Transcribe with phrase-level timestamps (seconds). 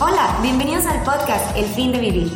[0.00, 2.32] Hola, bienvenidos al podcast El fin de vivir.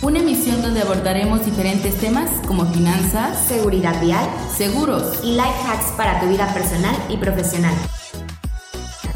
[0.00, 4.26] Una emisión donde abordaremos diferentes temas como finanzas, seguridad vial,
[4.56, 7.74] seguros y life hacks para tu vida personal y profesional.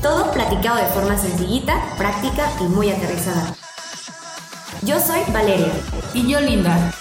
[0.03, 3.55] Todo platicado de forma sencillita, práctica y muy aterrizada.
[4.83, 5.73] Yo soy Valeria.
[6.13, 6.93] Y yo Linda.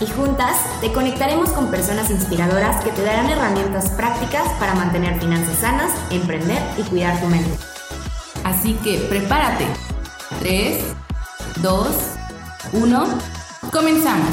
[0.00, 5.58] Y juntas te conectaremos con personas inspiradoras que te darán herramientas prácticas para mantener finanzas
[5.58, 7.58] sanas, emprender y cuidar tu mente.
[8.44, 9.66] Así que prepárate.
[10.44, 10.78] 3,
[11.62, 11.88] 2,
[12.74, 13.04] 1,
[13.72, 14.28] comenzamos.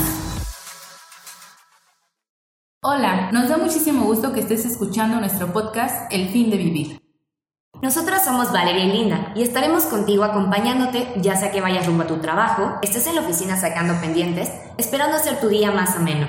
[2.84, 7.01] Hola, nos da muchísimo gusto que estés escuchando nuestro podcast El fin de vivir.
[7.81, 12.07] Nosotras somos Valeria y Linda y estaremos contigo acompañándote ya sea que vayas rumbo a
[12.07, 16.27] tu trabajo, estés en la oficina sacando pendientes, esperando hacer tu día más ameno.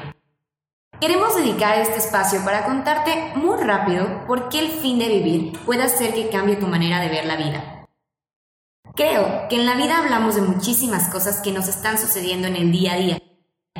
[1.00, 5.82] Queremos dedicar este espacio para contarte muy rápido por qué el fin de vivir puede
[5.82, 7.81] hacer que cambie tu manera de ver la vida.
[8.94, 12.70] Creo que en la vida hablamos de muchísimas cosas que nos están sucediendo en el
[12.70, 13.22] día a día.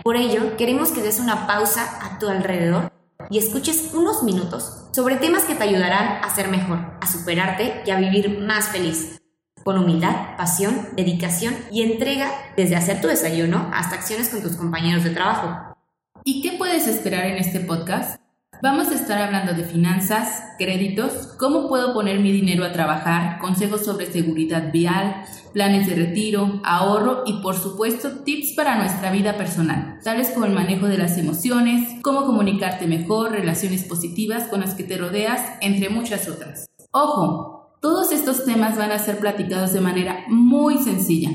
[0.02, 2.90] Por ello, queremos que des una pausa a tu alrededor
[3.28, 7.90] y escuches unos minutos sobre temas que te ayudarán a ser mejor, a superarte y
[7.90, 9.20] a vivir más feliz.
[9.62, 15.04] Con humildad, pasión, dedicación y entrega desde hacer tu desayuno hasta acciones con tus compañeros
[15.04, 15.76] de trabajo.
[16.24, 18.21] ¿Y qué puedes esperar en este podcast?
[18.62, 23.84] Vamos a estar hablando de finanzas, créditos, cómo puedo poner mi dinero a trabajar, consejos
[23.84, 29.98] sobre seguridad vial, planes de retiro, ahorro y por supuesto tips para nuestra vida personal,
[30.04, 34.84] tales como el manejo de las emociones, cómo comunicarte mejor, relaciones positivas con las que
[34.84, 36.66] te rodeas, entre muchas otras.
[36.92, 41.30] Ojo, todos estos temas van a ser platicados de manera muy sencilla.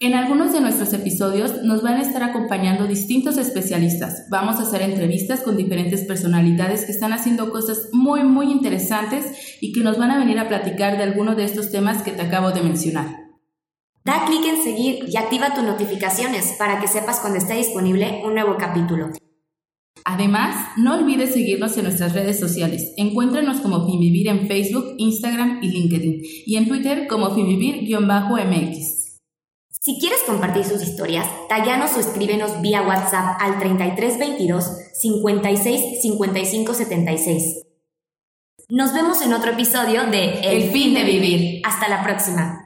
[0.00, 4.26] En algunos de nuestros episodios nos van a estar acompañando distintos especialistas.
[4.28, 9.72] Vamos a hacer entrevistas con diferentes personalidades que están haciendo cosas muy, muy interesantes y
[9.72, 12.50] que nos van a venir a platicar de alguno de estos temas que te acabo
[12.50, 13.28] de mencionar.
[14.04, 18.34] Da clic en seguir y activa tus notificaciones para que sepas cuando esté disponible un
[18.34, 19.12] nuevo capítulo.
[20.04, 22.92] Además, no olvides seguirnos en nuestras redes sociales.
[22.96, 26.22] Encuéntranos como Finvivir en Facebook, Instagram y LinkedIn.
[26.46, 29.02] Y en Twitter como Finvivir-MX.
[29.84, 34.64] Si quieres compartir sus historias, tallanos o escríbenos vía WhatsApp al 3322
[34.94, 37.62] 56 55 76.
[38.68, 41.62] Nos vemos en otro episodio de El, fin de vivir.
[41.64, 42.61] Hasta la próxima.